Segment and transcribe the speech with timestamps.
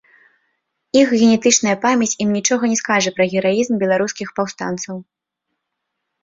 [1.01, 4.95] Іх генетычная памяць ім нічога не скажа пра гераізм беларускіх паўстанцаў.